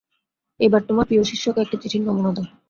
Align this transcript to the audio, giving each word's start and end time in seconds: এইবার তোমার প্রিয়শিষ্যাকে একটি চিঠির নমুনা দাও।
এইবার 0.59 0.81
তোমার 0.87 1.05
প্রিয়শিষ্যাকে 1.07 1.59
একটি 1.61 1.77
চিঠির 1.81 2.03
নমুনা 2.05 2.31
দাও। 2.35 2.45